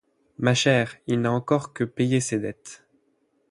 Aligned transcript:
Ma 0.39 0.55
chère, 0.55 0.95
il 1.05 1.21
n’a 1.21 1.31
encore 1.31 1.73
que 1.73 1.83
payé 1.83 2.17
mes 2.31 2.39
dettes... 2.39 2.87